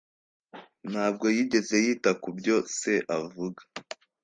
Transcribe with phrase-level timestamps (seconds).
[0.91, 3.61] Ntabwo yigeze yita kubyo se avuga.